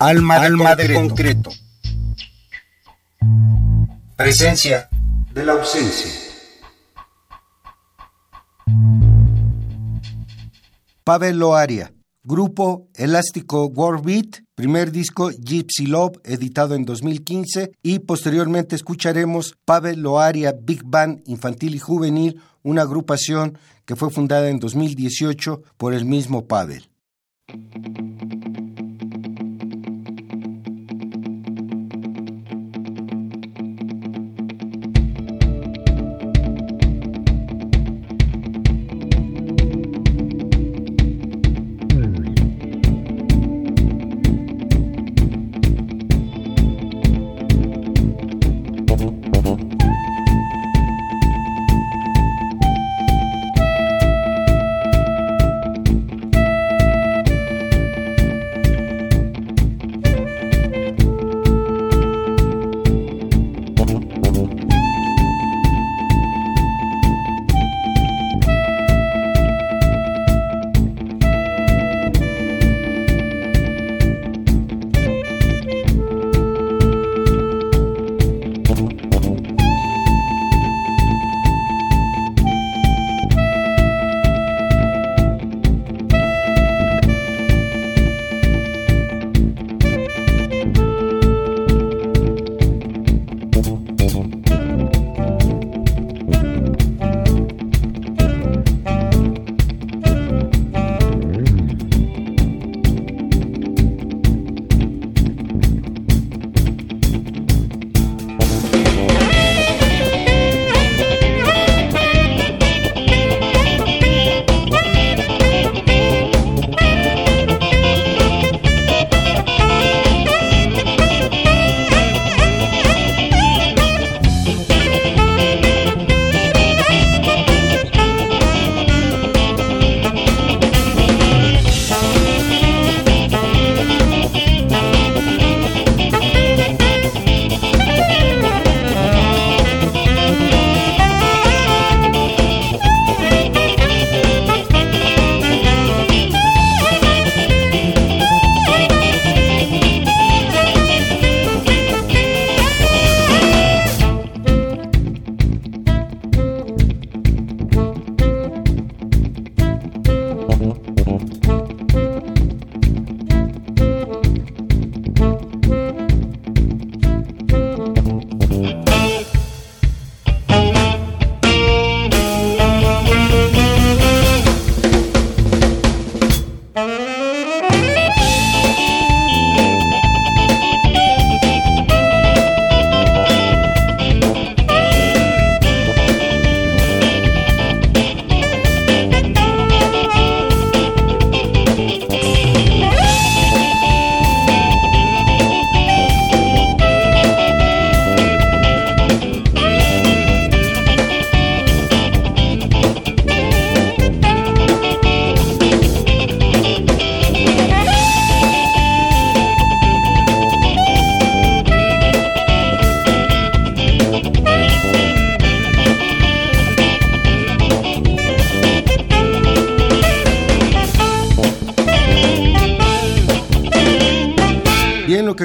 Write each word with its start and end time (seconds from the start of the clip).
Alma, 0.00 0.40
de, 0.40 0.46
Alma 0.46 0.70
concreto. 0.70 0.92
de 0.92 0.94
concreto. 0.94 1.50
Presencia 4.16 4.88
de 5.32 5.44
la 5.44 5.52
ausencia. 5.52 6.10
Pavel 11.04 11.38
Loaria, 11.38 11.92
grupo 12.22 12.88
Elástico 12.94 13.66
World 13.66 14.04
Beat, 14.04 14.44
primer 14.54 14.90
disco 14.90 15.30
Gypsy 15.30 15.86
Love, 15.86 16.18
editado 16.24 16.74
en 16.74 16.84
2015, 16.84 17.72
y 17.82 17.98
posteriormente 18.00 18.74
escucharemos 18.76 19.56
Pavel 19.64 20.00
Loaria 20.00 20.54
Big 20.58 20.82
Band 20.84 21.22
Infantil 21.26 21.74
y 21.74 21.78
Juvenil, 21.78 22.40
una 22.62 22.82
agrupación 22.82 23.58
que 23.84 23.96
fue 23.96 24.10
fundada 24.10 24.48
en 24.48 24.58
2018 24.58 25.62
por 25.76 25.92
el 25.92 26.06
mismo 26.06 26.46
Pavel. 26.46 26.88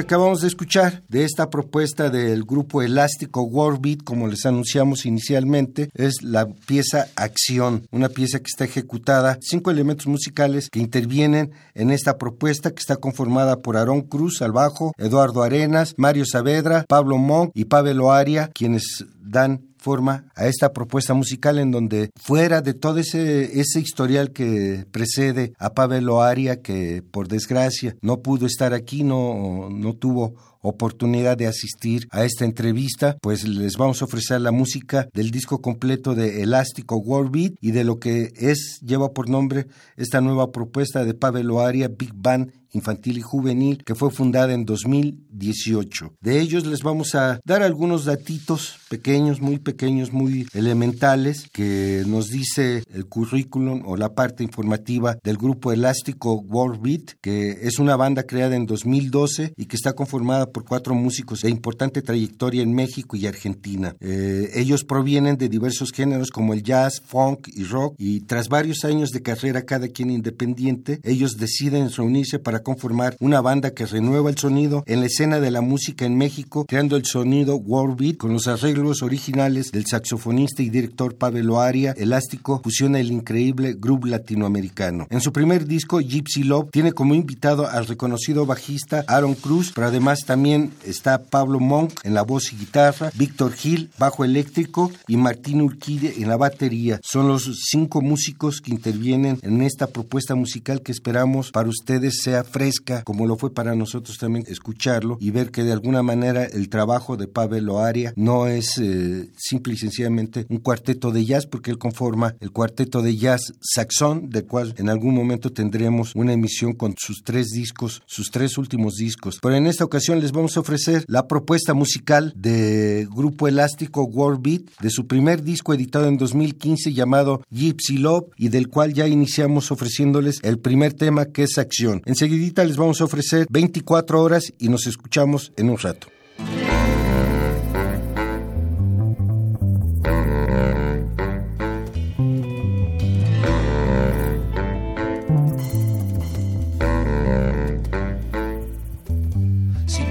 Acabamos 0.00 0.40
de 0.40 0.48
escuchar 0.48 1.02
de 1.08 1.24
esta 1.24 1.50
propuesta 1.50 2.10
del 2.10 2.44
grupo 2.44 2.82
elástico 2.82 3.42
Warbeat, 3.42 4.02
como 4.02 4.28
les 4.28 4.46
anunciamos 4.46 5.06
inicialmente, 5.06 5.90
es 5.94 6.22
la 6.22 6.46
pieza 6.46 7.08
Acción, 7.16 7.86
una 7.90 8.08
pieza 8.08 8.38
que 8.38 8.48
está 8.48 8.64
ejecutada, 8.64 9.38
cinco 9.40 9.70
elementos 9.70 10.06
musicales 10.06 10.68
que 10.70 10.80
intervienen 10.80 11.52
en 11.74 11.90
esta 11.90 12.18
propuesta 12.18 12.70
que 12.70 12.80
está 12.80 12.96
conformada 12.96 13.60
por 13.60 13.76
Aarón 13.76 14.02
Cruz 14.02 14.42
al 14.42 14.52
bajo, 14.52 14.92
Eduardo 14.98 15.42
Arenas, 15.42 15.94
Mario 15.96 16.24
Saavedra, 16.26 16.84
Pablo 16.88 17.18
Monk 17.18 17.50
y 17.54 17.66
Pavel 17.66 18.00
Oaria, 18.00 18.50
quienes 18.52 19.04
dan 19.20 19.69
forma 19.80 20.26
a 20.36 20.46
esta 20.46 20.72
propuesta 20.72 21.14
musical 21.14 21.58
en 21.58 21.70
donde 21.70 22.10
fuera 22.16 22.60
de 22.60 22.74
todo 22.74 22.98
ese, 22.98 23.60
ese 23.60 23.80
historial 23.80 24.30
que 24.30 24.84
precede 24.90 25.52
a 25.58 25.72
Pavel 25.72 26.08
Oaria, 26.08 26.60
que 26.60 27.02
por 27.02 27.28
desgracia 27.28 27.96
no 28.02 28.20
pudo 28.20 28.46
estar 28.46 28.74
aquí, 28.74 29.02
no, 29.04 29.68
no 29.70 29.94
tuvo 29.94 30.34
oportunidad 30.60 31.36
de 31.36 31.46
asistir 31.46 32.06
a 32.10 32.24
esta 32.24 32.44
entrevista, 32.44 33.16
pues 33.20 33.46
les 33.46 33.76
vamos 33.76 34.02
a 34.02 34.04
ofrecer 34.04 34.40
la 34.40 34.52
música 34.52 35.08
del 35.12 35.30
disco 35.30 35.60
completo 35.60 36.14
de 36.14 36.42
Elástico 36.42 36.96
World 36.96 37.30
Beat 37.32 37.52
y 37.60 37.72
de 37.72 37.84
lo 37.84 37.98
que 37.98 38.32
es, 38.36 38.80
lleva 38.82 39.12
por 39.12 39.28
nombre 39.28 39.66
esta 39.96 40.20
nueva 40.20 40.50
propuesta 40.52 41.04
de 41.04 41.14
Pavel 41.14 41.50
Oaria 41.50 41.88
Big 41.88 42.12
Band 42.14 42.52
infantil 42.72 43.18
y 43.18 43.22
juvenil 43.22 43.82
que 43.84 43.94
fue 43.94 44.10
fundada 44.10 44.52
en 44.52 44.64
2018. 44.64 46.14
De 46.20 46.40
ellos 46.40 46.66
les 46.66 46.82
vamos 46.82 47.14
a 47.14 47.40
dar 47.44 47.62
algunos 47.62 48.04
datitos 48.04 48.78
pequeños, 48.88 49.40
muy 49.40 49.58
pequeños, 49.58 50.12
muy 50.12 50.46
elementales 50.52 51.48
que 51.52 52.04
nos 52.06 52.28
dice 52.28 52.82
el 52.92 53.06
currículum 53.06 53.82
o 53.86 53.96
la 53.96 54.14
parte 54.14 54.44
informativa 54.44 55.16
del 55.22 55.36
grupo 55.36 55.72
elástico 55.72 56.34
World 56.34 56.80
Beat, 56.80 57.12
que 57.20 57.58
es 57.62 57.78
una 57.78 57.96
banda 57.96 58.24
creada 58.24 58.56
en 58.56 58.66
2012 58.66 59.54
y 59.56 59.66
que 59.66 59.76
está 59.76 59.92
conformada 59.94 60.49
por 60.50 60.64
cuatro 60.64 60.94
músicos 60.94 61.42
de 61.42 61.50
importante 61.50 62.02
trayectoria 62.02 62.62
en 62.62 62.74
México 62.74 63.16
y 63.16 63.26
Argentina. 63.26 63.94
Eh, 64.00 64.50
ellos 64.54 64.84
provienen 64.84 65.36
de 65.36 65.48
diversos 65.48 65.92
géneros 65.92 66.30
como 66.30 66.54
el 66.54 66.62
jazz, 66.62 67.00
funk 67.04 67.48
y 67.48 67.64
rock 67.64 67.94
y 67.98 68.20
tras 68.20 68.48
varios 68.48 68.84
años 68.84 69.10
de 69.10 69.22
carrera 69.22 69.62
cada 69.62 69.88
quien 69.88 70.10
independiente, 70.10 71.00
ellos 71.02 71.36
deciden 71.36 71.90
reunirse 71.90 72.38
para 72.38 72.60
conformar 72.60 73.16
una 73.20 73.40
banda 73.40 73.72
que 73.72 73.86
renueva 73.86 74.30
el 74.30 74.38
sonido 74.38 74.82
en 74.86 75.00
la 75.00 75.06
escena 75.06 75.40
de 75.40 75.50
la 75.50 75.60
música 75.60 76.04
en 76.04 76.16
México, 76.16 76.64
creando 76.66 76.96
el 76.96 77.04
sonido 77.04 77.56
world 77.56 77.98
beat 77.98 78.16
con 78.16 78.32
los 78.32 78.46
arreglos 78.46 79.02
originales 79.02 79.72
del 79.72 79.86
saxofonista 79.86 80.62
y 80.62 80.70
director 80.70 81.16
Pavel 81.16 81.50
Aria. 81.56 81.94
Elástico 81.96 82.60
fusiona 82.62 83.00
el 83.00 83.10
increíble 83.10 83.74
grupo 83.78 84.06
latinoamericano. 84.06 85.06
En 85.10 85.20
su 85.20 85.32
primer 85.32 85.66
disco, 85.66 86.00
Gypsy 86.00 86.44
Love, 86.44 86.70
tiene 86.70 86.92
como 86.92 87.14
invitado 87.14 87.68
al 87.68 87.86
reconocido 87.86 88.46
bajista 88.46 89.04
Aaron 89.06 89.34
Cruz, 89.34 89.72
pero 89.74 89.88
además 89.88 90.20
también 90.26 90.39
está 90.46 91.22
Pablo 91.22 91.60
Monk 91.60 91.92
en 92.04 92.14
la 92.14 92.22
voz 92.22 92.52
y 92.52 92.56
guitarra, 92.56 93.10
Víctor 93.14 93.52
Gil, 93.52 93.90
bajo 93.98 94.24
eléctrico 94.24 94.90
y 95.06 95.16
Martín 95.16 95.60
Urquide 95.60 96.14
en 96.18 96.28
la 96.28 96.36
batería. 96.36 97.00
Son 97.02 97.28
los 97.28 97.50
cinco 97.70 98.00
músicos 98.00 98.60
que 98.60 98.70
intervienen 98.70 99.38
en 99.42 99.62
esta 99.62 99.88
propuesta 99.88 100.34
musical 100.34 100.82
que 100.82 100.92
esperamos 100.92 101.50
para 101.50 101.68
ustedes 101.68 102.22
sea 102.22 102.44
fresca, 102.44 103.02
como 103.02 103.26
lo 103.26 103.36
fue 103.36 103.52
para 103.52 103.74
nosotros 103.74 104.18
también 104.18 104.44
escucharlo 104.48 105.18
y 105.20 105.30
ver 105.30 105.50
que 105.50 105.64
de 105.64 105.72
alguna 105.72 106.02
manera 106.02 106.44
el 106.44 106.68
trabajo 106.68 107.16
de 107.16 107.28
Pavel 107.28 107.64
Loaria 107.64 108.12
no 108.16 108.46
es 108.46 108.78
eh, 108.78 109.28
simple 109.36 109.74
y 109.74 109.76
sencillamente 109.76 110.46
un 110.48 110.58
cuarteto 110.58 111.10
de 111.10 111.24
jazz, 111.24 111.46
porque 111.46 111.70
él 111.70 111.78
conforma 111.78 112.34
el 112.40 112.50
cuarteto 112.50 113.02
de 113.02 113.16
jazz 113.16 113.52
saxón, 113.60 114.30
del 114.30 114.46
cual 114.46 114.74
en 114.78 114.88
algún 114.88 115.14
momento 115.14 115.52
tendremos 115.52 116.14
una 116.14 116.32
emisión 116.32 116.72
con 116.72 116.94
sus 116.98 117.22
tres 117.22 117.48
discos, 117.48 118.02
sus 118.06 118.30
tres 118.30 118.58
últimos 118.58 118.94
discos. 118.94 119.38
Pero 119.42 119.54
en 119.54 119.66
esta 119.66 119.84
ocasión 119.84 120.20
les 120.20 120.29
vamos 120.32 120.56
a 120.56 120.60
ofrecer 120.60 121.04
la 121.08 121.26
propuesta 121.28 121.74
musical 121.74 122.32
de 122.36 123.06
Grupo 123.10 123.48
Elástico 123.48 124.02
World 124.04 124.42
Beat, 124.42 124.62
de 124.80 124.90
su 124.90 125.06
primer 125.06 125.42
disco 125.42 125.74
editado 125.74 126.06
en 126.06 126.16
2015 126.16 126.92
llamado 126.92 127.42
Gypsy 127.50 127.98
Love 127.98 128.30
y 128.36 128.48
del 128.48 128.68
cual 128.68 128.92
ya 128.92 129.06
iniciamos 129.06 129.70
ofreciéndoles 129.70 130.40
el 130.42 130.58
primer 130.58 130.94
tema 130.94 131.26
que 131.26 131.44
es 131.44 131.58
acción. 131.58 132.02
Enseguidita 132.06 132.64
les 132.64 132.76
vamos 132.76 133.00
a 133.00 133.04
ofrecer 133.04 133.46
24 133.50 134.22
horas 134.22 134.52
y 134.58 134.68
nos 134.68 134.86
escuchamos 134.86 135.52
en 135.56 135.70
un 135.70 135.78
rato. 135.78 136.08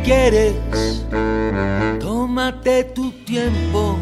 Quieres, 0.10 1.06
tómate 2.00 2.84
tu 2.96 3.12
tiempo. 3.26 3.96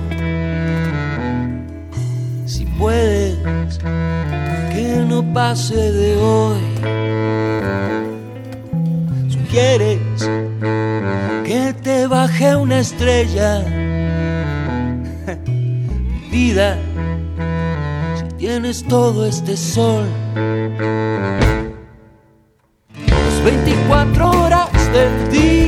Si 2.45 2.65
puedes, 2.80 3.77
que 4.74 5.04
no 5.06 5.21
pase 5.33 5.75
de 5.75 6.15
hoy. 6.15 6.62
Sugieres 9.27 10.00
que 11.44 11.75
te 11.83 12.07
baje 12.07 12.56
una 12.56 12.80
estrella. 12.80 13.65
Mi 16.06 16.30
vida, 16.31 16.77
si 18.15 18.36
tienes 18.38 18.81
todo 18.88 19.25
este 19.25 19.57
sol. 19.57 20.06
Las 23.07 23.44
24 23.44 24.30
horas 24.30 24.69
del 24.94 25.31
día 25.31 25.67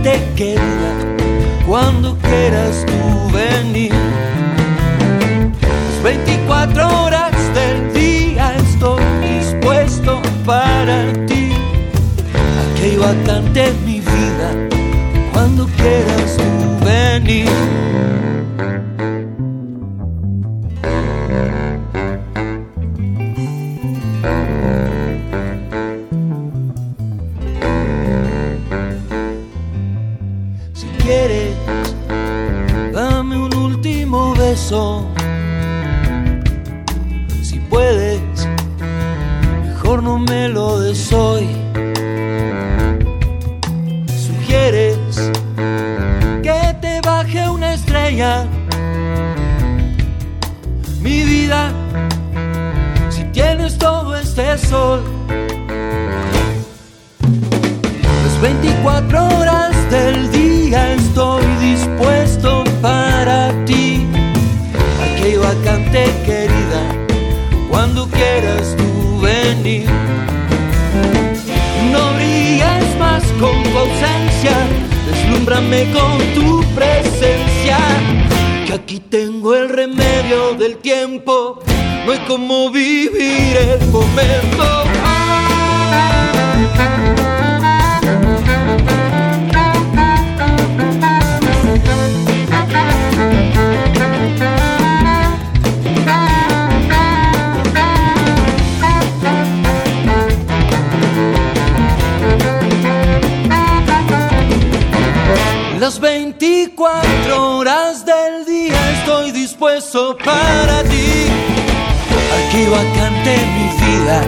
vacante 0.00 0.20
querida, 0.34 0.92
cuando 1.66 2.16
quieras 2.18 2.86
tú 2.86 3.36
venir. 3.36 3.92
Las 5.60 6.02
24 6.02 7.04
horas 7.04 7.32
del 7.54 7.92
día 7.92 8.54
estoy 8.56 9.02
dispuesto 9.22 10.22
para 10.46 11.12
ti. 11.26 11.52
Aquí 12.62 12.96
vacante 12.96 13.72
mi 13.84 14.00
vida, 14.00 14.68
cuando 15.32 15.66
quieras 15.76 16.36
tú 16.36 16.84
venir. 16.84 18.39
Sol. 54.70 55.02
Las 58.24 58.40
24 58.40 59.26
horas 59.36 59.74
del 59.90 60.30
día 60.30 60.92
estoy 60.92 61.44
dispuesto 61.60 62.62
para 62.80 63.52
ti. 63.66 64.06
Aquí 65.04 65.34
vacante 65.36 66.04
querida, 66.24 66.82
cuando 67.68 68.06
quieras 68.06 68.76
tú 68.78 69.20
venir. 69.20 69.88
No 71.92 72.02
brilles 72.14 72.88
más 72.98 73.24
con 73.40 73.56
tu 73.64 73.76
ausencia, 73.86 74.54
deslúmbrame 75.08 75.80
con 75.92 76.18
tu 76.36 76.62
presencia. 76.76 77.78
Aquí 78.72 79.00
tengo 79.00 79.56
el 79.56 79.68
remedio 79.68 80.54
del 80.54 80.76
tiempo, 80.76 81.58
no 82.06 82.12
hay 82.12 82.18
como 82.20 82.70
vivir 82.70 83.56
el 83.56 83.84
momento. 83.88 84.84
Las 105.80 105.98
24 105.98 107.56
horas 107.56 108.04
del 108.04 108.44
día 108.44 108.78
estoy 108.98 109.32
dispuesto 109.32 110.14
para 110.22 110.82
ti. 110.82 111.24
Aquí 112.36 112.66
vacante 112.66 113.38
mi 113.56 113.66
vida, 113.86 114.20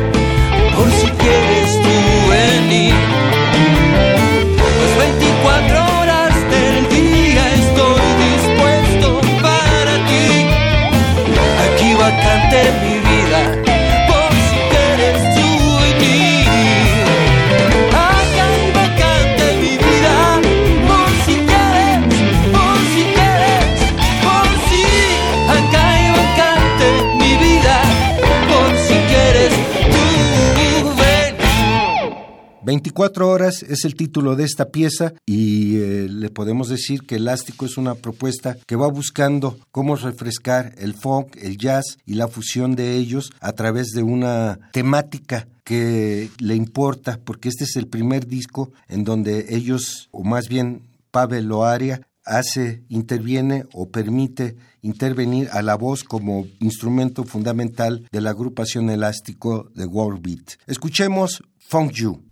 por 0.75 0.91
si 0.91 1.09
quieres 1.11 1.83
tú 1.83 1.97
venir. 2.31 2.95
Las 4.81 4.97
24 4.97 6.01
horas 6.01 6.35
del 6.55 6.89
día 6.89 7.45
estoy 7.53 8.01
dispuesto 8.25 9.21
para 9.43 9.95
ti. 10.09 10.29
Aquí 11.67 11.93
vacante 11.93 12.61
mi 12.83 12.95
vida, 12.95 13.02
24 32.64 33.28
horas 33.28 33.64
es 33.64 33.85
el 33.85 33.97
título 33.97 34.37
de 34.37 34.45
esta 34.45 34.71
pieza 34.71 35.14
y 35.26 35.78
eh, 35.78 36.07
le 36.09 36.31
podemos 36.31 36.69
decir 36.69 37.02
que 37.02 37.16
Elástico 37.16 37.66
es 37.66 37.76
una 37.76 37.97
propuesta 37.97 38.57
que 38.66 38.76
va 38.76 38.87
buscando 38.87 39.59
cómo 39.73 39.97
refrescar 39.97 40.73
el 40.78 40.95
funk, 40.95 41.37
el 41.42 41.59
jazz 41.59 41.99
y 42.07 42.14
la 42.14 42.28
fusión 42.28 42.76
de 42.76 42.95
ellos 42.95 43.33
a 43.40 43.52
través 43.52 43.88
de 43.88 44.04
una 44.04 44.61
temática 44.73 45.49
que 45.64 46.31
le 46.38 46.54
importa 46.54 47.19
porque 47.25 47.49
este 47.49 47.64
es 47.64 47.75
el 47.75 47.88
primer 47.88 48.28
disco 48.28 48.71
en 48.88 49.02
donde 49.02 49.47
ellos, 49.57 50.09
o 50.12 50.23
más 50.23 50.49
bien 50.49 50.83
Pavel 51.11 51.47
Loaria, 51.47 52.02
hace, 52.25 52.85
interviene 52.88 53.64
o 53.73 53.90
permite 53.90 54.57
intervenir 54.83 55.49
a 55.50 55.62
la 55.62 55.75
voz 55.75 56.04
como 56.04 56.47
instrumento 56.61 57.25
fundamental 57.25 58.07
de 58.12 58.21
la 58.21 58.31
agrupación 58.31 58.88
elástico 58.88 59.69
de 59.75 59.87
World 59.87 60.23
Beat. 60.23 60.52
Escuchemos 60.69 61.42
Funk 61.59 61.92
You. 61.92 62.23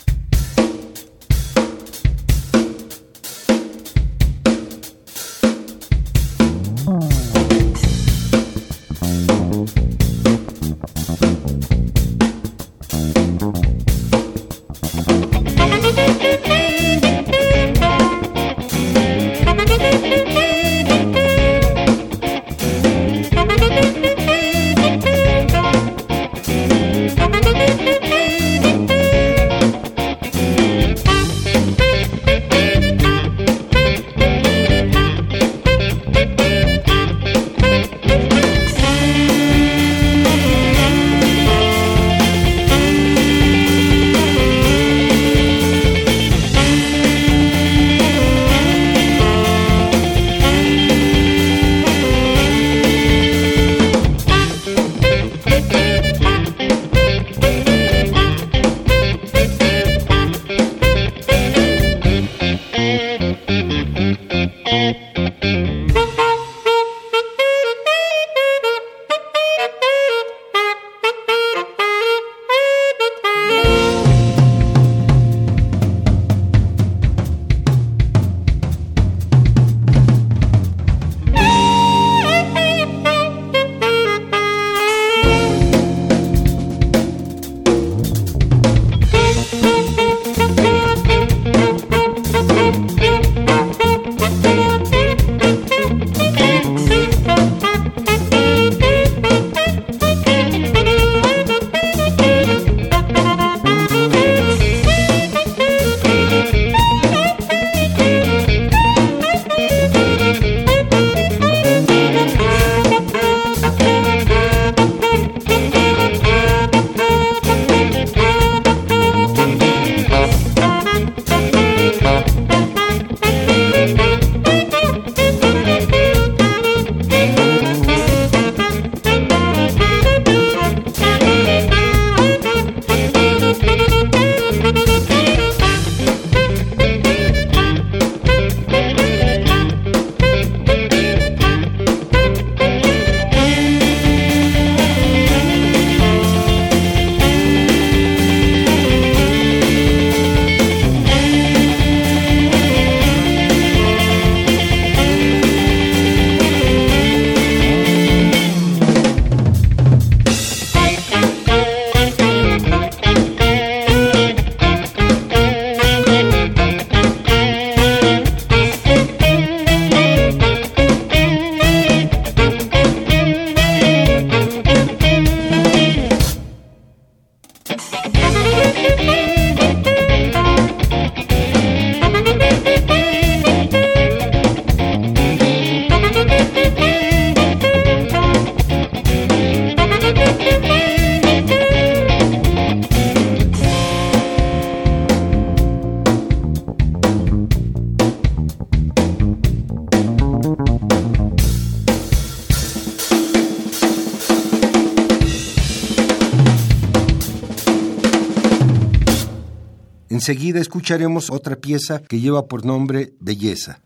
Enseguida 210.21 210.61
escucharemos 210.61 211.31
otra 211.31 211.57
pieza 211.57 212.03
que 212.03 212.21
lleva 212.21 212.47
por 212.47 212.67
nombre 212.67 213.15
Belleza. 213.21 213.81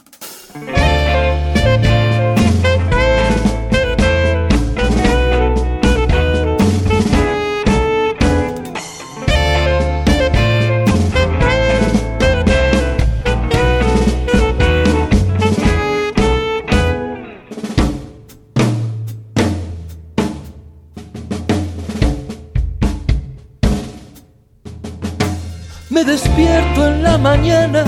Mañana 27.24 27.84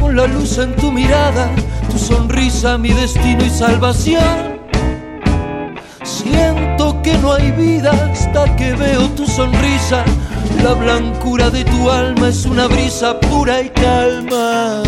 con 0.00 0.16
la 0.16 0.26
luz 0.26 0.58
en 0.58 0.74
tu 0.74 0.90
mirada, 0.90 1.48
tu 1.88 1.96
sonrisa, 1.96 2.76
mi 2.78 2.90
destino 2.90 3.44
y 3.44 3.48
salvación. 3.48 4.58
Siento 6.02 7.00
que 7.00 7.16
no 7.18 7.32
hay 7.32 7.52
vida 7.52 7.92
hasta 8.10 8.56
que 8.56 8.72
veo 8.72 9.08
tu 9.10 9.24
sonrisa. 9.24 10.04
La 10.64 10.74
blancura 10.74 11.48
de 11.48 11.62
tu 11.64 11.90
alma 11.90 12.28
es 12.28 12.44
una 12.44 12.66
brisa 12.66 13.20
pura 13.20 13.62
y 13.62 13.68
calma. 13.68 14.82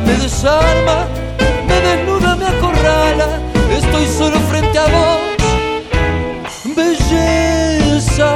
me 0.00 0.12
desarma, 0.18 1.06
me 1.76 1.88
desnuda, 1.88 2.36
me 2.36 2.46
acorrala, 2.46 3.40
estoy 3.70 4.06
solo 4.06 4.38
frente 4.50 4.78
a 4.78 4.86
vos. 4.86 5.20
Belleza, 6.76 8.32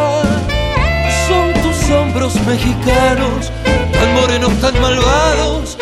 son 1.28 1.52
tus 1.62 1.90
hombros 1.90 2.34
mexicanos, 2.46 3.50
tan 3.92 4.14
morenos, 4.14 4.52
tan 4.60 4.80
malvados, 4.80 5.76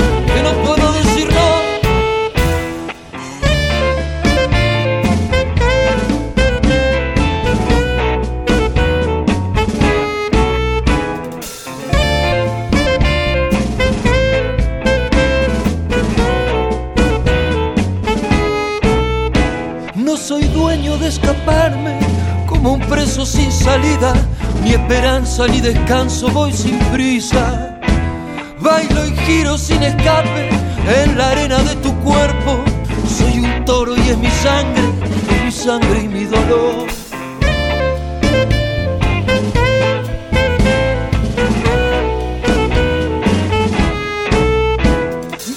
pausa 25.38 25.52
ni 25.52 25.60
descanso, 25.60 26.28
voy 26.28 26.52
sin 26.52 26.78
prisa. 26.92 27.78
Bailo 28.60 29.06
y 29.06 29.16
giro 29.18 29.56
sin 29.56 29.82
escape 29.82 30.48
en 31.02 31.16
la 31.16 31.30
arena 31.30 31.58
de 31.58 31.76
tu 31.76 31.94
cuerpo. 32.00 32.64
Soy 33.06 33.38
un 33.38 33.64
toro 33.64 33.96
y 33.96 34.08
es 34.08 34.18
mi 34.18 34.30
sangre, 34.30 34.82
mi 35.44 35.52
sangre 35.52 36.02
y 36.02 36.08
mi 36.08 36.24
dolor. 36.24 36.88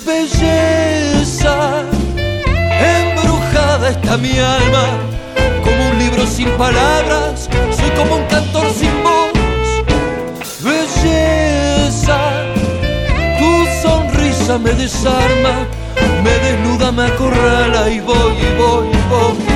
Belleza, 0.05 1.83
embrujada 2.99 3.89
está 3.89 4.17
mi 4.17 4.37
alma, 4.37 4.85
como 5.63 5.89
un 5.91 5.99
libro 5.99 6.27
sin 6.27 6.49
palabras, 6.51 7.49
soy 7.77 7.89
como 7.97 8.17
un 8.17 8.25
cantor 8.25 8.67
sin 8.79 8.90
me 14.57 14.71
desarma, 14.73 15.67
me 16.23 16.31
desnuda, 16.39 16.91
me 16.91 17.03
acorrala 17.03 17.89
y 17.89 17.99
voy, 17.99 18.33
y 18.33 18.57
voy, 18.57 18.87
y 18.87 19.09
voy. 19.09 19.50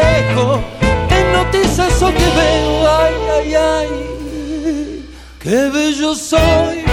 reflejo 0.00 0.60
que 1.08 1.24
noticia 1.32 1.86
eso 1.88 2.06
que 2.08 2.28
veo. 2.38 2.88
Ay, 2.88 3.14
ay, 3.38 3.54
ay, 3.54 5.08
qué 5.38 5.70
bello 5.70 6.14
soy. 6.14 6.89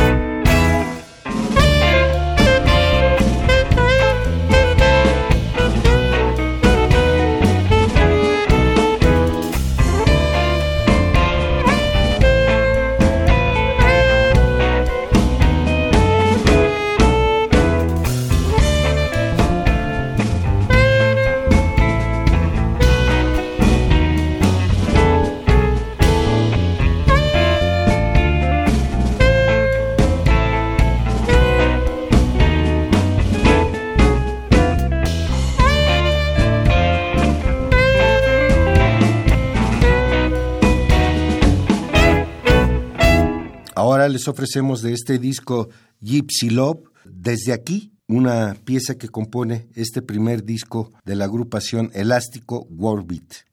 ofrecemos 44.27 44.81
de 44.81 44.93
este 44.93 45.19
disco 45.19 45.69
Gypsy 46.01 46.49
Love, 46.49 46.83
desde 47.05 47.53
aquí, 47.53 47.93
una 48.07 48.55
pieza 48.63 48.95
que 48.95 49.09
compone 49.09 49.67
este 49.75 50.01
primer 50.01 50.43
disco 50.43 50.93
de 51.05 51.15
la 51.15 51.25
agrupación 51.25 51.91
Elástico 51.93 52.67
Warbeat. 52.69 53.45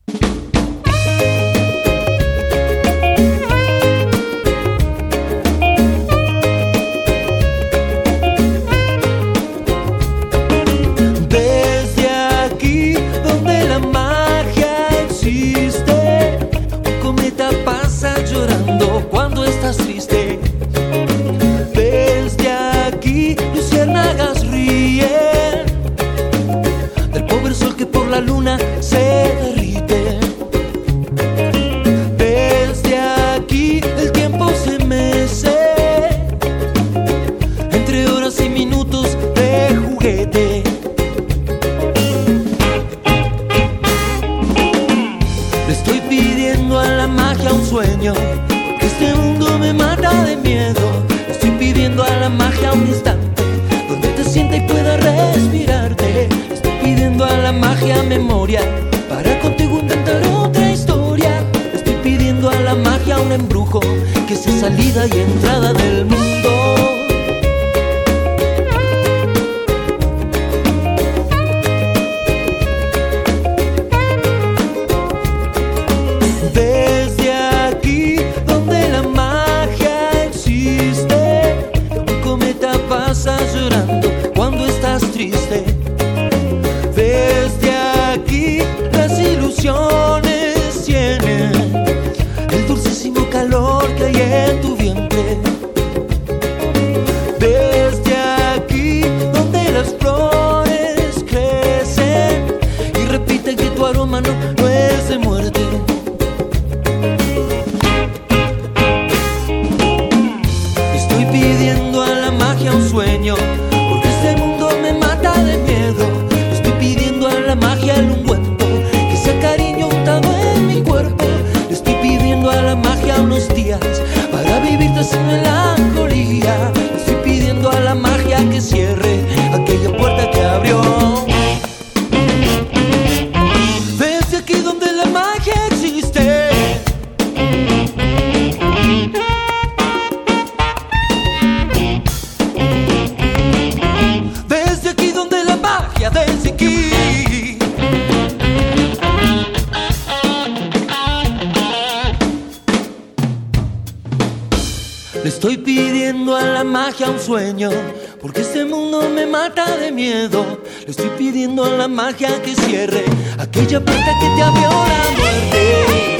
porque 158.20 158.40
este 158.40 158.64
mundo 158.64 159.08
me 159.08 159.26
mata 159.26 159.76
de 159.76 159.92
miedo. 159.92 160.60
Le 160.84 160.90
estoy 160.90 161.10
pidiendo 161.16 161.64
a 161.64 161.70
la 161.70 161.88
magia 161.88 162.42
que 162.42 162.54
cierre 162.54 163.04
aquella 163.38 163.80
puerta 163.84 164.10
que 164.20 164.36
te 164.36 164.42
abrió 164.42 164.70
la 164.70 165.16
muerte. 165.16 166.13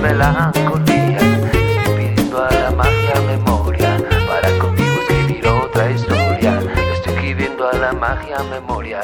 Melancolía. 0.00 1.18
Estoy 1.18 1.96
pidiendo 1.96 2.42
a 2.42 2.50
la 2.50 2.70
magia 2.70 3.20
memoria 3.26 3.96
para 4.26 4.58
contigo 4.58 5.00
escribir 5.00 5.46
otra 5.46 5.90
historia. 5.90 6.58
Estoy 6.94 7.14
escribiendo 7.14 7.68
a 7.68 7.72
la 7.74 7.92
magia 7.92 8.42
memoria 8.44 9.00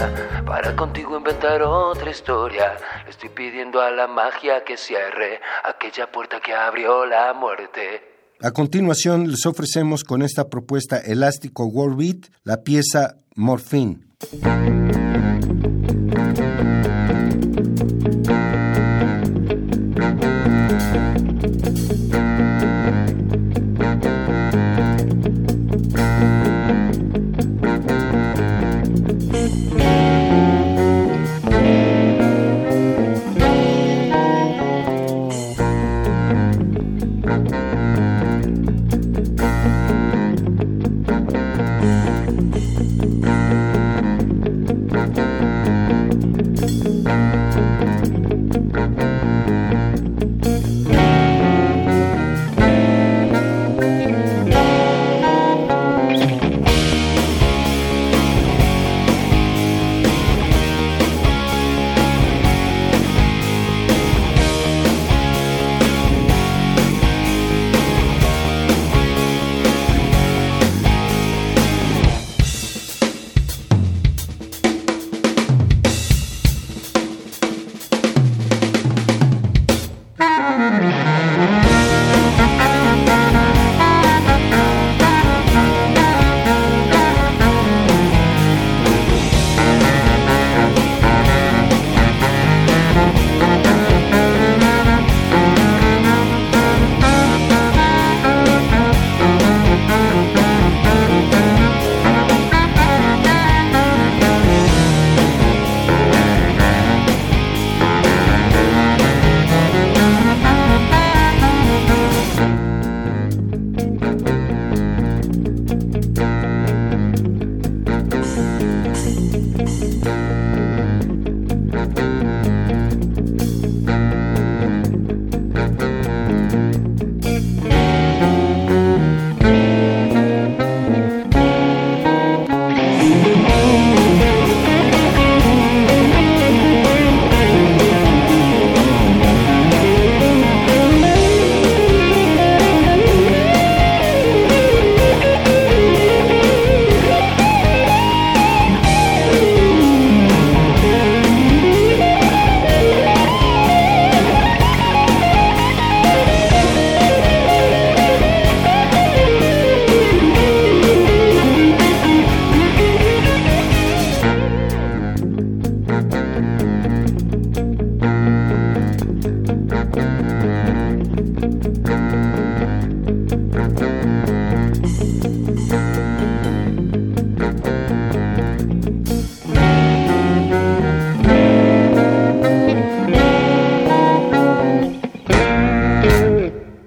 para 0.47 0.75
contigo 0.75 1.17
inventar 1.19 1.63
otra 1.63 2.11
historia. 2.11 2.77
Estoy 3.09 3.29
pidiendo 3.31 3.81
a 3.81 3.91
la 3.91 4.07
magia 4.07 4.65
que 4.65 4.77
cierre 4.77 5.41
aquella 5.65 6.11
puerta 6.11 6.41
que 6.41 6.55
abrió 6.55 7.05
la 7.07 7.33
muerte. 7.35 8.17
A 8.41 8.51
continuación 8.51 9.31
les 9.31 9.47
ofrecemos 9.47 10.05
con 10.05 10.23
esta 10.23 10.49
propuesta 10.49 10.99
elástico 10.99 11.65
World 11.65 11.97
Beat 11.97 12.27
la 12.45 12.63
pieza 12.63 13.17
Morphine. 13.35 14.01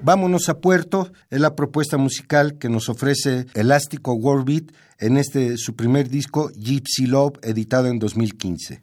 Vámonos 0.01 0.47
a 0.49 0.59
Puerto, 0.59 1.11
es 1.29 1.41
la 1.41 1.55
propuesta 1.55 1.97
musical 1.97 2.57
que 2.57 2.69
nos 2.69 2.87
ofrece 2.89 3.47
Elástico 3.53 4.13
World 4.13 4.45
Beat 4.45 4.63
en 4.97 5.17
este 5.17 5.57
su 5.57 5.75
primer 5.75 6.09
disco 6.09 6.49
Gypsy 6.55 7.05
Love, 7.05 7.37
editado 7.41 7.87
en 7.87 7.99
2015. 7.99 8.81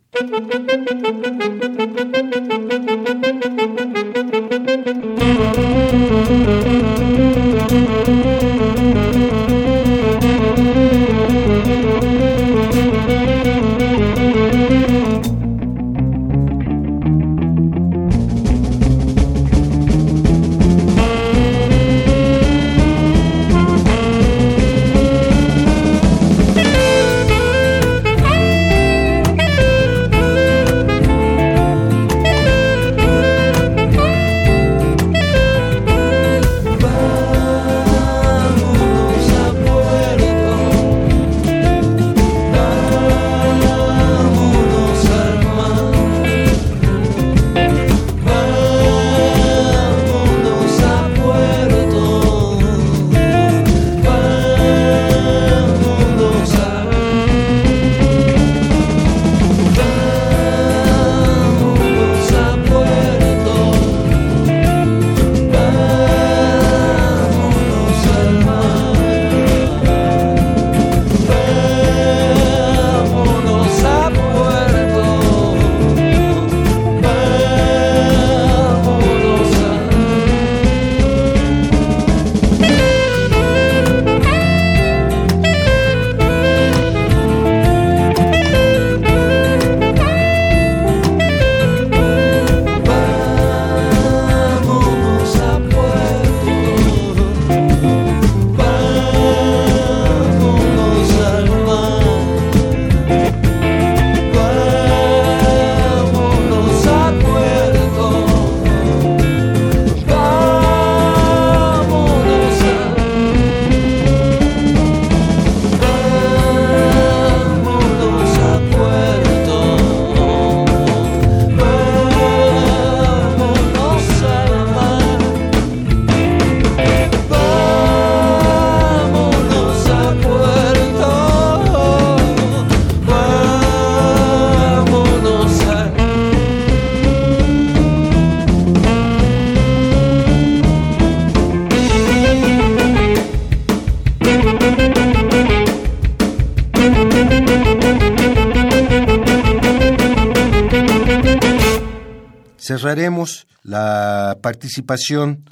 Participación 154.47 155.43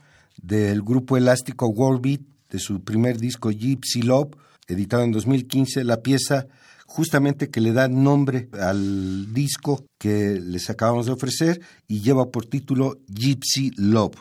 del 0.40 0.80
grupo 0.82 1.16
elástico 1.16 1.66
World 1.66 2.20
de 2.48 2.60
su 2.60 2.84
primer 2.84 3.18
disco 3.18 3.50
Gypsy 3.50 4.02
Love, 4.02 4.36
editado 4.68 5.02
en 5.02 5.10
2015, 5.10 5.82
la 5.82 6.00
pieza 6.00 6.46
justamente 6.86 7.50
que 7.50 7.60
le 7.60 7.72
da 7.72 7.88
nombre 7.88 8.48
al 8.52 9.34
disco 9.34 9.84
que 9.98 10.40
les 10.40 10.70
acabamos 10.70 11.06
de 11.06 11.12
ofrecer 11.12 11.60
y 11.88 12.02
lleva 12.02 12.30
por 12.30 12.46
título 12.46 13.00
Gypsy 13.08 13.72
Love. 13.78 14.14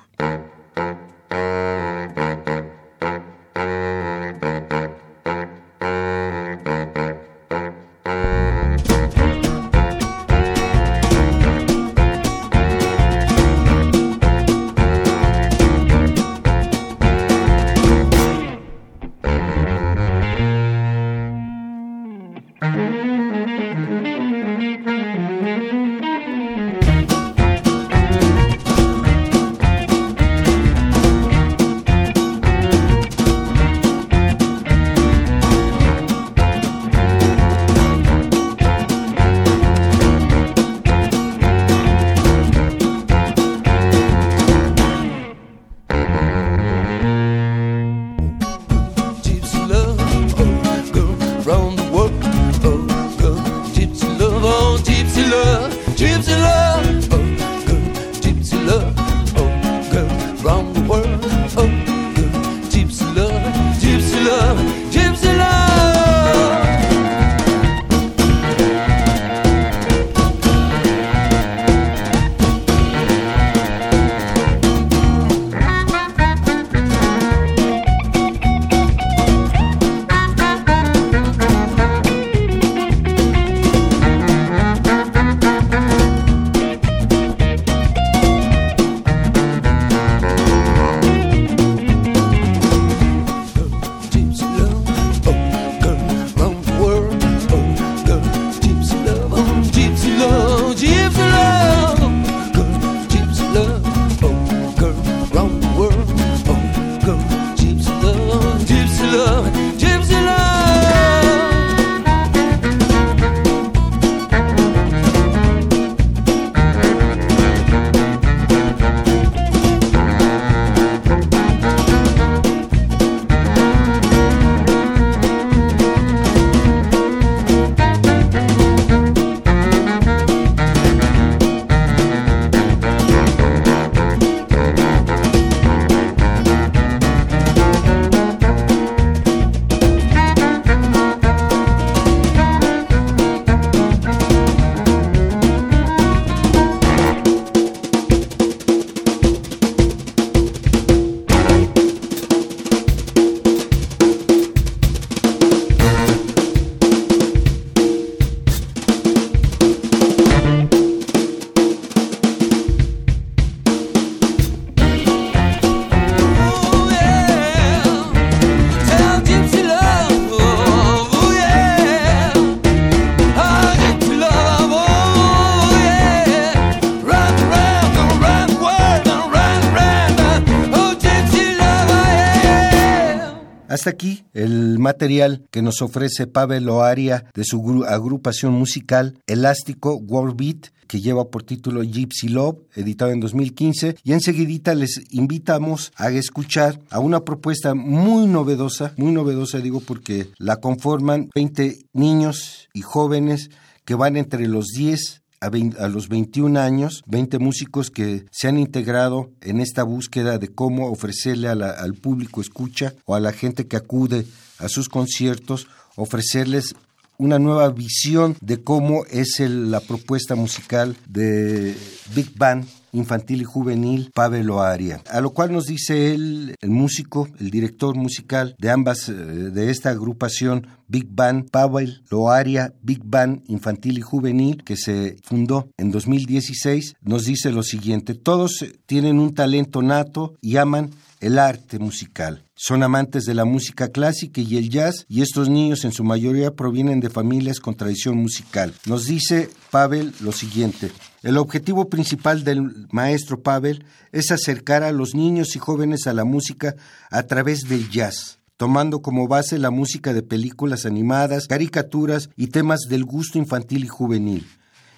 Que 185.51 185.61
nos 185.61 185.81
ofrece 185.81 186.27
Pavel 186.27 186.69
Oaria 186.69 187.25
de 187.33 187.43
su 187.43 187.83
agrupación 187.83 188.53
musical 188.53 189.19
Elástico 189.27 189.95
World 189.95 190.37
Beat, 190.37 190.67
que 190.87 191.01
lleva 191.01 191.29
por 191.29 191.43
título 191.43 191.83
Gypsy 191.83 192.29
Love, 192.29 192.59
editado 192.75 193.11
en 193.11 193.19
2015. 193.19 193.97
Y 194.03 194.13
enseguidita 194.13 194.75
les 194.75 195.01
invitamos 195.09 195.91
a 195.97 196.09
escuchar 196.11 196.79
a 196.89 196.99
una 196.99 197.25
propuesta 197.25 197.73
muy 197.73 198.27
novedosa, 198.27 198.93
muy 198.95 199.11
novedosa 199.11 199.57
digo 199.57 199.81
porque 199.81 200.29
la 200.37 200.57
conforman 200.57 201.29
20 201.35 201.85
niños 201.91 202.69
y 202.73 202.81
jóvenes 202.81 203.49
que 203.83 203.95
van 203.95 204.15
entre 204.15 204.47
los 204.47 204.67
10 204.67 205.22
a, 205.43 205.87
los 205.87 206.09
21 206.09 206.59
años, 206.59 207.03
20 207.07 207.39
músicos 207.39 207.91
que 207.91 208.25
se 208.31 208.47
han 208.47 208.57
integrado 208.57 209.29
en 209.41 209.59
esta 209.59 209.83
búsqueda 209.83 210.37
de 210.37 210.47
cómo 210.49 210.89
ofrecerle 210.89 211.49
al 211.49 211.93
público 211.95 212.41
escucha 212.41 212.93
o 213.05 213.15
a 213.15 213.19
la 213.19 213.33
gente 213.33 213.67
que 213.67 213.77
acude 213.77 214.25
a 214.59 214.69
sus 214.69 214.89
conciertos, 214.89 215.67
ofrecerles 215.95 216.75
una 217.17 217.39
nueva 217.39 217.69
visión 217.69 218.35
de 218.41 218.63
cómo 218.63 219.05
es 219.05 219.39
la 219.39 219.79
propuesta 219.81 220.35
musical 220.35 220.95
de 221.07 221.75
Big 222.15 222.35
Band 222.35 222.65
infantil 222.93 223.41
y 223.41 223.45
juvenil 223.45 224.11
Pavel 224.13 224.49
Oaria, 224.49 225.01
a 225.09 225.21
lo 225.21 225.31
cual 225.31 225.51
nos 225.51 225.65
dice 225.65 226.13
él, 226.13 226.55
el 226.61 226.69
músico, 226.69 227.27
el 227.39 227.49
director 227.49 227.95
musical 227.95 228.55
de 228.57 228.71
ambas, 228.71 229.09
eh, 229.09 229.13
de 229.13 229.69
esta 229.69 229.89
agrupación 229.89 230.67
Big 230.87 231.07
Band, 231.09 231.49
Pavel 231.49 232.03
Loaria 232.09 232.73
Big 232.81 233.01
Band 233.03 233.43
infantil 233.47 233.97
y 233.97 234.01
juvenil, 234.01 234.63
que 234.63 234.77
se 234.77 235.17
fundó 235.23 235.69
en 235.77 235.91
2016, 235.91 236.95
nos 237.01 237.25
dice 237.25 237.51
lo 237.51 237.63
siguiente, 237.63 238.13
todos 238.13 238.65
tienen 238.85 239.19
un 239.19 239.33
talento 239.33 239.81
nato 239.81 240.35
y 240.41 240.57
aman 240.57 240.91
el 241.19 241.39
arte 241.39 241.79
musical. 241.79 242.43
Son 242.65 242.81
amantes 242.81 243.25
de 243.25 243.33
la 243.33 243.43
música 243.43 243.89
clásica 243.89 244.39
y 244.39 244.55
el 244.55 244.69
jazz 244.69 245.05
y 245.09 245.21
estos 245.21 245.49
niños 245.49 245.83
en 245.83 245.91
su 245.91 246.05
mayoría 246.05 246.55
provienen 246.55 247.01
de 247.01 247.09
familias 247.09 247.59
con 247.59 247.75
tradición 247.75 248.15
musical. 248.15 248.73
Nos 248.85 249.03
dice 249.03 249.49
Pavel 249.69 250.13
lo 250.21 250.31
siguiente. 250.31 250.89
El 251.23 251.35
objetivo 251.35 251.89
principal 251.89 252.45
del 252.45 252.87
maestro 252.89 253.43
Pavel 253.43 253.83
es 254.13 254.31
acercar 254.31 254.81
a 254.83 254.93
los 254.93 255.13
niños 255.13 255.57
y 255.57 255.59
jóvenes 255.59 256.07
a 256.07 256.13
la 256.13 256.23
música 256.23 256.77
a 257.11 257.23
través 257.23 257.67
del 257.67 257.89
jazz 257.89 258.39
tomando 258.55 259.01
como 259.01 259.27
base 259.27 259.59
la 259.59 259.69
música 259.69 260.13
de 260.13 260.23
películas 260.23 260.85
animadas, 260.85 261.47
caricaturas 261.47 262.29
y 262.37 262.47
temas 262.47 262.79
del 262.87 263.03
gusto 263.03 263.39
infantil 263.39 263.83
y 263.83 263.87
juvenil 263.89 264.47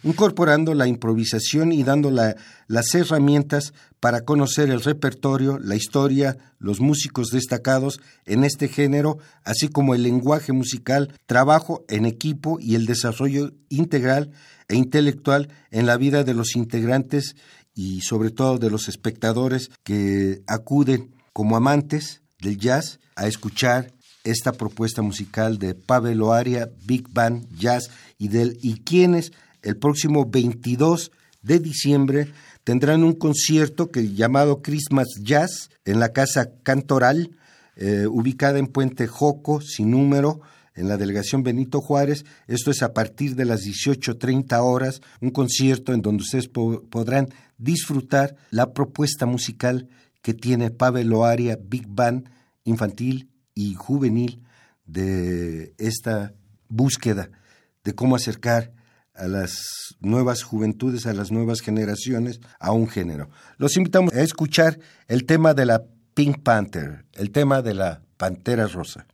incorporando 0.06 0.76
la 0.76 0.88
improvisación 0.88 1.72
y 1.72 1.84
dando 1.84 2.12
las 2.12 2.96
herramientas 2.96 3.74
para 4.00 4.22
conocer 4.22 4.70
el 4.70 4.84
repertorio, 4.84 5.58
la 5.58 5.76
historia, 5.76 6.38
los 6.60 6.80
músicos 6.80 7.30
destacados 7.32 8.00
en 8.26 8.44
este 8.44 8.68
género, 8.68 9.18
así 9.44 9.68
como 9.68 9.96
el 9.96 10.04
lenguaje 10.04 10.54
musical, 10.54 11.12
trabajo 11.26 11.84
en 11.90 12.06
equipo 12.06 12.60
y 12.60 12.76
el 12.76 12.86
desarrollo 12.86 13.52
integral 13.70 14.32
e 14.68 14.76
intelectual 14.76 15.50
en 15.72 15.88
la 15.88 15.98
vida 15.98 16.24
de 16.24 16.36
los 16.36 16.56
integrantes 16.56 17.36
y 17.74 18.02
sobre 18.02 18.30
todo 18.30 18.60
de 18.60 18.70
los 18.70 18.88
espectadores 18.88 19.72
que 19.84 20.44
acuden 20.46 21.16
como 21.34 21.58
amantes 21.58 22.22
del 22.40 22.60
jazz 22.60 23.00
a 23.16 23.26
escuchar 23.26 23.92
esta 24.24 24.52
propuesta 24.52 25.02
musical 25.02 25.58
de 25.58 25.74
Pavel 25.74 26.22
Oaria, 26.22 26.70
Big 26.86 27.10
Band 27.10 27.48
Jazz 27.58 27.90
y 28.20 28.28
del 28.28 28.58
y 28.62 28.82
quienes 28.82 29.32
el 29.66 29.78
próximo 29.78 30.26
22 30.26 31.12
de 31.42 31.60
diciembre 31.60 32.28
tendrán 32.64 33.04
un 33.04 33.14
concierto 33.14 33.92
que 33.92 34.14
llamado 34.14 34.62
Christmas 34.62 35.08
Jazz 35.22 35.70
en 35.84 36.00
la 36.00 36.10
Casa 36.14 36.52
Cantoral, 36.64 37.32
eh, 37.76 38.08
ubicada 38.08 38.60
en 38.60 38.68
Puente 38.68 39.08
Joco, 39.08 39.62
sin 39.62 39.92
número, 39.92 40.42
en 40.76 40.88
la 40.88 40.98
delegación 40.98 41.44
Benito 41.44 41.82
Juárez. 41.82 42.26
Esto 42.48 42.72
es 42.72 42.84
a 42.84 42.94
partir 42.94 43.36
de 43.36 43.46
las 43.46 43.62
18.30 43.62 44.60
horas, 44.62 45.02
un 45.22 45.32
concierto 45.32 45.94
en 45.94 46.02
donde 46.02 46.24
ustedes 46.24 46.48
podrán 46.48 47.30
disfrutar 47.58 48.36
la 48.52 48.74
propuesta 48.74 49.26
musical 49.26 49.90
que 50.22 50.34
tiene 50.34 50.72
Pavel 50.72 51.10
Loaria, 51.10 51.58
Big 51.62 51.88
Band 51.88 52.30
infantil 52.64 53.30
y 53.54 53.76
juvenil 53.76 54.42
de 54.86 55.74
esta 55.78 56.34
búsqueda 56.68 57.30
de 57.84 57.94
cómo 57.94 58.16
acercar 58.16 58.74
a 59.16 59.28
las 59.28 59.96
nuevas 60.00 60.44
juventudes, 60.44 61.06
a 61.06 61.14
las 61.14 61.32
nuevas 61.32 61.62
generaciones, 61.62 62.40
a 62.60 62.72
un 62.72 62.88
género. 62.88 63.30
Los 63.58 63.78
invitamos 63.78 64.14
a 64.14 64.22
escuchar 64.22 64.80
el 65.08 65.26
tema 65.26 65.54
de 65.54 65.66
la 65.66 65.84
Pink 66.14 66.44
Panther, 66.44 67.06
el 67.14 67.32
tema 67.32 67.62
de 67.62 67.74
la 67.74 68.02
Pantera 68.18 68.68
Rosa. 68.68 69.08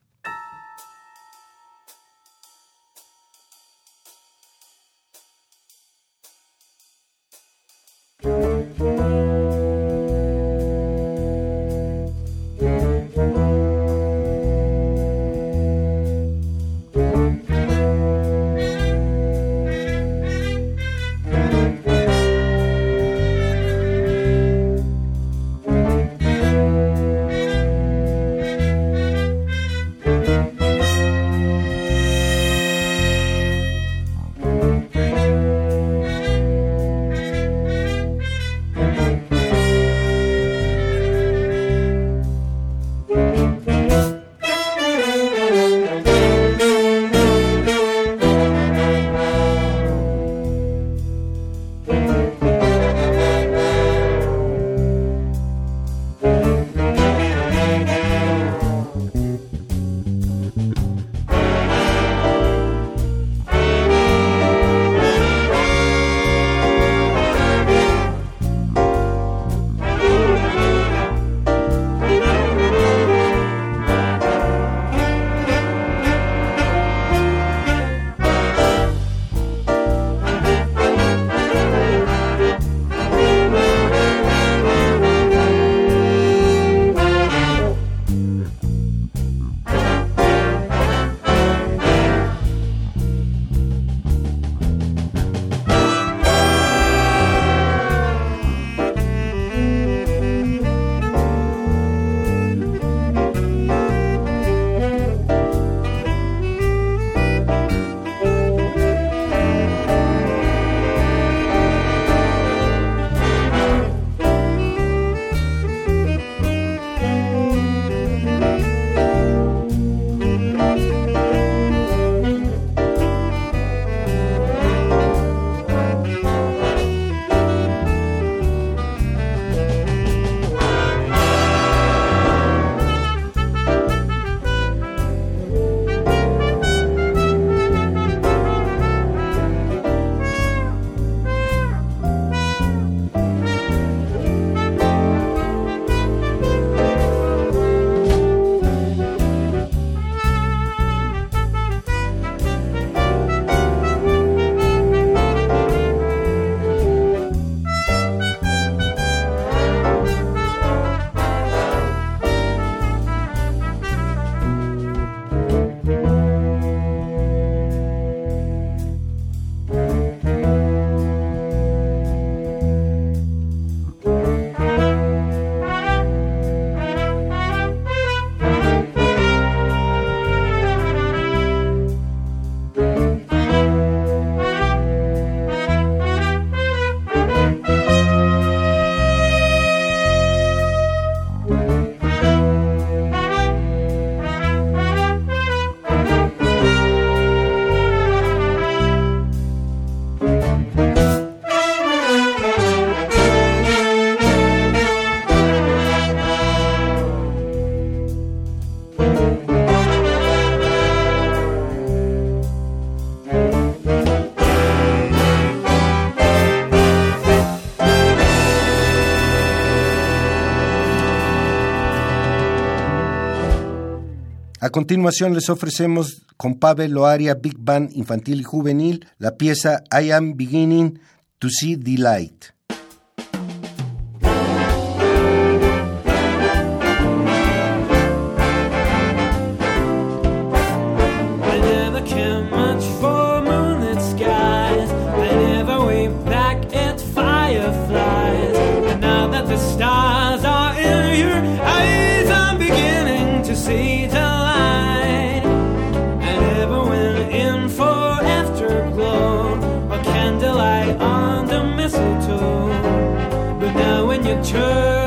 Continuación 224.72 225.34
les 225.34 225.49
ofrecemos 225.49 226.24
con 226.38 226.55
Pavel 226.55 226.91
Loaria 226.91 227.36
Big 227.36 227.57
Band 227.57 227.91
Infantil 227.95 228.41
y 228.41 228.43
Juvenil 228.43 229.05
la 229.19 229.36
pieza 229.38 229.84
I 229.91 230.11
Am 230.11 230.36
Beginning 230.36 230.99
to 231.39 231.49
See 231.49 231.78
the 231.78 231.97
Light. 231.97 232.45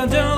don't 0.07 0.34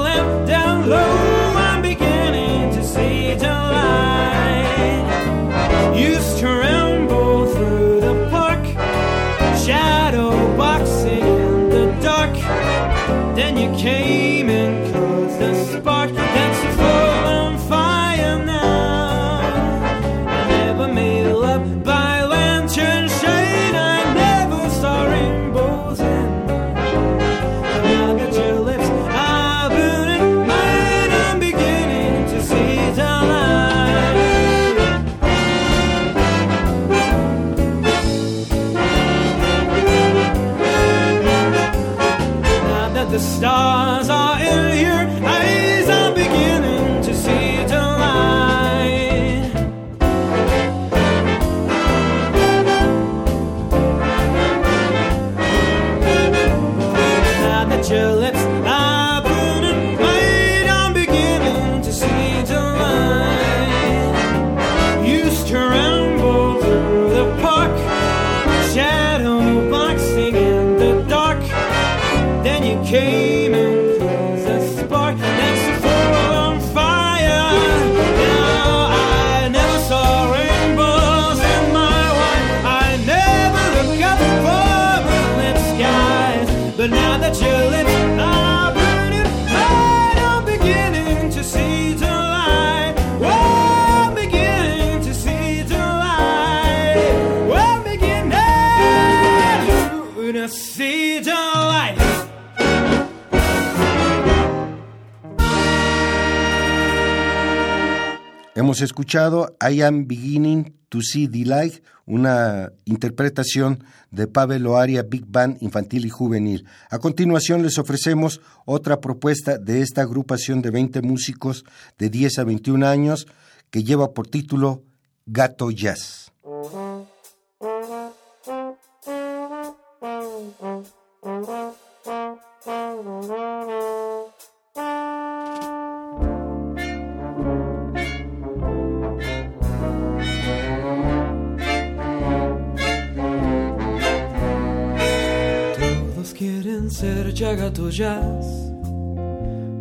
Hemos 108.55 108.81
escuchado 108.81 109.55
I 109.61 109.81
Am 109.81 110.07
Beginning 110.07 110.73
to 110.89 111.01
See 111.01 111.27
the 111.27 111.45
Light, 111.45 111.83
una 112.05 112.71
interpretación 112.85 113.83
de 114.09 114.27
Pavel 114.27 114.65
Oaria 114.67 115.03
Big 115.03 115.25
Band 115.27 115.57
Infantil 115.61 116.05
y 116.05 116.09
Juvenil. 116.09 116.65
A 116.89 116.99
continuación 116.99 117.61
les 117.61 117.77
ofrecemos 117.77 118.41
otra 118.65 119.01
propuesta 119.01 119.57
de 119.57 119.81
esta 119.81 120.01
agrupación 120.01 120.61
de 120.61 120.71
20 120.71 121.01
músicos 121.01 121.65
de 121.97 122.09
10 122.09 122.39
a 122.39 122.43
21 122.45 122.87
años 122.87 123.27
que 123.69 123.83
lleva 123.83 124.13
por 124.13 124.27
título 124.27 124.83
Gato 125.25 125.71
Jazz. 125.71 126.26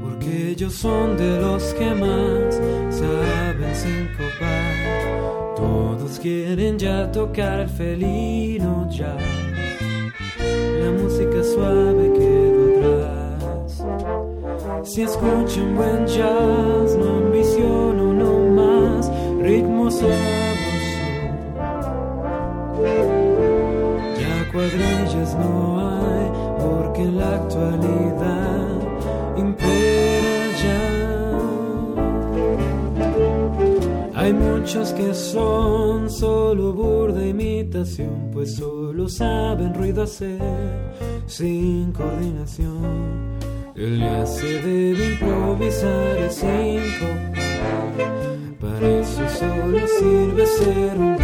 porque 0.01 0.53
ellos 0.53 0.73
son 0.73 1.19
de 1.19 1.39
los 1.39 1.63
que 1.75 1.95
más 1.95 2.55
saben 2.91 3.75
sincopar. 3.75 5.55
Todos 5.55 6.19
quieren 6.19 6.79
ya 6.79 7.13
tocar 7.13 7.61
el 7.61 7.69
felino 7.69 8.89
jazz. 8.91 9.46
muchos 34.67 34.93
que 34.95 35.15
son 35.15 36.11
solo 36.11 36.73
burda 36.73 37.25
imitación, 37.25 38.31
pues 38.33 38.57
solo 38.57 39.09
saben 39.09 39.73
ruido 39.73 40.03
hacer 40.03 40.41
sin 41.27 41.93
coordinación. 41.93 43.39
Él 43.77 44.01
ya 44.01 44.27
se 44.27 44.61
debe 44.63 45.13
improvisar 45.13 46.17
el 46.19 46.31
cinco, 46.33 47.07
para 48.61 48.89
eso 48.89 49.29
solo 49.39 49.87
sirve 49.87 50.47
ser 50.47 50.99
un 50.99 51.16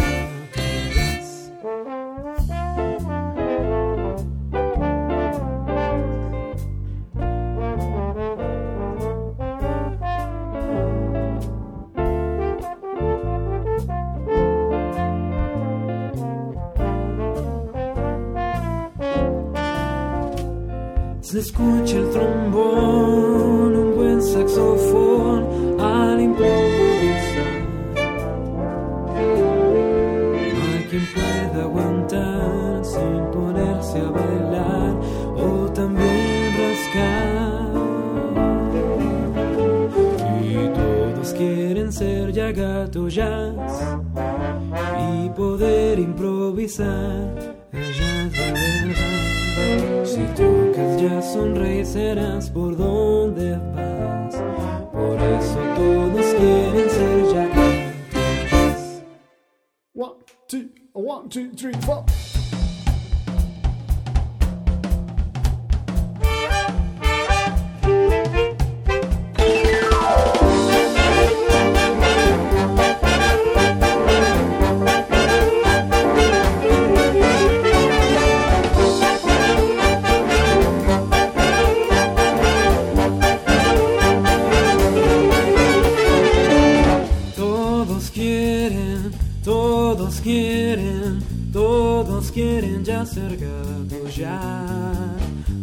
quieren, 90.43 91.19
todos 91.51 92.31
quieren 92.31 92.83
ya 92.83 93.05
ser 93.05 93.37
gato 93.37 94.09
ya. 94.09 94.65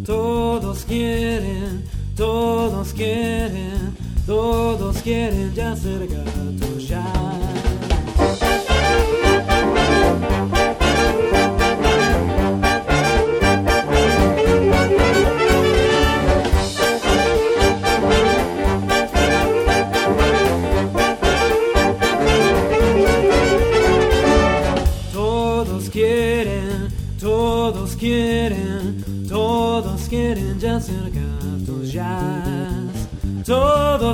Todos 0.04 0.84
quieren, 0.84 1.84
todos 2.16 2.92
quieren, 2.94 3.94
todos 4.26 4.96
quieren 5.02 5.52
ya 5.54 5.76
ser 5.76 6.06
gato 6.06 6.78
ya. 6.78 7.69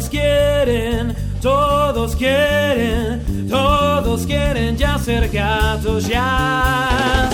Todos 0.06 0.20
quieren, 0.20 1.16
todos 1.42 2.14
quieren, 2.14 3.48
todos 3.50 4.24
quieren 4.24 4.76
ya 4.76 4.96
ser 5.00 5.28
gatos 5.28 6.06
ya. 6.06 7.28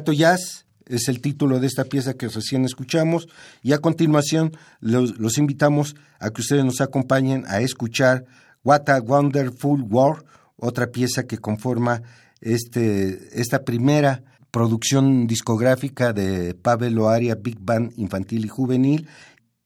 Gato 0.00 0.12
Jazz 0.14 0.64
es 0.86 1.08
el 1.08 1.20
título 1.20 1.60
de 1.60 1.66
esta 1.66 1.84
pieza 1.84 2.14
que 2.14 2.28
recién 2.28 2.64
escuchamos 2.64 3.28
y 3.62 3.74
a 3.74 3.80
continuación 3.80 4.52
los, 4.80 5.36
invitamos 5.36 5.94
a 6.18 6.30
que 6.30 6.40
ustedes 6.40 6.64
nos 6.64 6.80
acompañen 6.80 7.44
a 7.48 7.60
escuchar 7.60 8.24
What 8.64 8.88
a 8.88 9.02
Wonderful 9.02 9.82
World, 9.82 10.24
otra 10.56 10.86
pieza 10.86 11.24
que 11.24 11.36
conforma 11.36 12.00
este, 12.40 13.38
esta 13.38 13.62
primera 13.62 14.22
producción 14.50 15.26
discográfica 15.26 16.14
de 16.14 16.54
Pavel 16.54 16.98
Oaria 16.98 17.34
Big 17.34 17.58
Band 17.60 17.92
Infantil 17.98 18.46
y 18.46 18.48
Juvenil. 18.48 19.06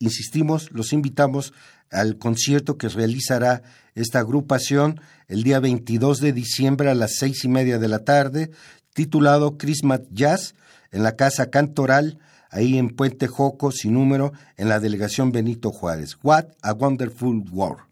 Insistimos, 0.01 0.73
los 0.73 0.93
invitamos 0.93 1.53
al 1.93 2.19
concierto 2.19 2.77
que 2.77 2.89
realizará 2.89 3.63
esta 3.95 4.19
agrupación 4.19 5.01
el 5.29 5.45
día 5.45 5.61
22 5.61 6.19
de 6.19 6.33
diciembre 6.33 6.91
a 6.91 6.97
las 6.97 7.15
seis 7.19 7.45
y 7.45 7.49
media 7.49 7.79
de 7.79 7.87
la 7.87 8.01
tarde, 8.01 8.51
titulado 8.95 9.59
Christmas 9.59 10.01
Jazz, 10.11 10.55
en 10.93 11.03
la 11.03 11.17
Casa 11.17 11.51
Cantoral, 11.51 12.19
ahí 12.51 12.79
en 12.79 12.89
Puente 12.89 13.27
Joco, 13.27 13.73
sin 13.73 13.95
número, 13.95 14.33
en 14.57 14.69
la 14.69 14.81
delegación 14.81 15.33
Benito 15.33 15.71
Juárez. 15.71 16.17
What 16.23 16.47
a 16.63 16.73
Wonderful 16.73 17.45
World. 17.53 17.83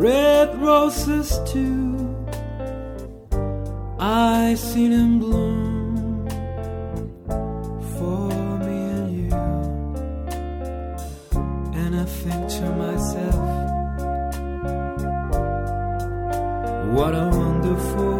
Red 0.00 0.58
roses 0.62 1.38
too. 1.44 2.16
I 3.98 4.54
see 4.54 4.88
them 4.88 5.18
bloom 5.18 5.59
think 12.04 12.48
to 12.48 12.70
myself, 12.76 13.34
what 16.94 17.14
a 17.14 17.28
wonderful 17.32 18.19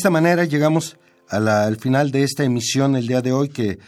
esta 0.00 0.08
manera 0.08 0.46
llegamos 0.46 0.96
a 1.28 1.38
la- 1.40 1.66
al 1.66 1.76
final 1.76 2.10
de 2.10 2.22
esta 2.22 2.42
emisión 2.42 2.96
el 2.96 3.06
día 3.06 3.20
de 3.20 3.32
hoy 3.32 3.50
que 3.50 3.78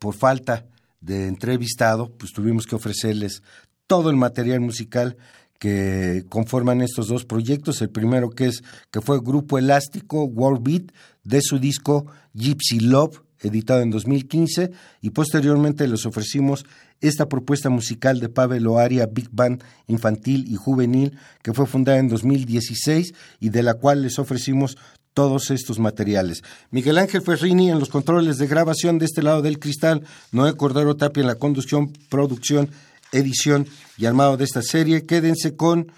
por 0.00 0.12
falta 0.12 0.66
de 1.00 1.28
entrevistado 1.28 2.10
pues 2.18 2.32
tuvimos 2.32 2.66
que 2.66 2.74
ofrecerles 2.74 3.44
todo 3.86 4.10
el 4.10 4.16
material 4.16 4.58
musical 4.58 5.16
que 5.60 6.24
conforman 6.28 6.80
estos 6.80 7.06
dos 7.06 7.24
proyectos. 7.24 7.80
El 7.80 7.90
primero 7.90 8.30
que 8.30 8.46
es 8.46 8.64
que 8.90 9.00
fue 9.00 9.20
Grupo 9.20 9.56
Elástico 9.56 10.24
World 10.24 10.64
Beat 10.64 10.90
de 11.22 11.40
su 11.40 11.60
disco 11.60 12.06
Gypsy 12.34 12.80
Love 12.80 13.20
editado 13.38 13.82
en 13.82 13.90
2015 13.90 14.72
y 15.00 15.10
posteriormente 15.10 15.86
les 15.86 16.04
ofrecimos 16.06 16.66
esta 17.02 17.28
propuesta 17.28 17.68
musical 17.68 18.20
de 18.20 18.28
Pavel 18.28 18.66
Oaria 18.66 19.06
Big 19.06 19.28
Band 19.30 19.62
infantil 19.88 20.46
y 20.48 20.56
juvenil 20.56 21.18
que 21.42 21.52
fue 21.52 21.66
fundada 21.66 21.98
en 21.98 22.08
2016 22.08 23.14
y 23.40 23.48
de 23.50 23.62
la 23.62 23.74
cual 23.74 24.02
les 24.02 24.18
ofrecimos 24.18 24.76
todos 25.14 25.50
estos 25.50 25.78
materiales. 25.78 26.42
Miguel 26.70 26.98
Ángel 26.98 27.22
Ferrini 27.22 27.70
en 27.70 27.78
los 27.78 27.90
controles 27.90 28.38
de 28.38 28.46
grabación 28.46 28.98
de 28.98 29.04
este 29.04 29.22
lado 29.22 29.42
del 29.42 29.58
cristal, 29.58 30.02
Noé 30.30 30.56
Cordero 30.56 30.96
Tapia 30.96 31.20
en 31.20 31.26
la 31.26 31.34
conducción, 31.34 31.92
producción, 32.08 32.70
edición 33.12 33.66
y 33.98 34.06
armado 34.06 34.38
de 34.38 34.44
esta 34.44 34.62
serie. 34.62 35.04
Quédense 35.04 35.54
con 35.54 35.92